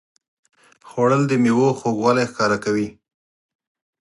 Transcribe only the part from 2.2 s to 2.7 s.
ښکاره